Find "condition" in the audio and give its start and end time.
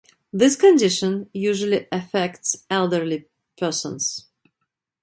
0.55-1.29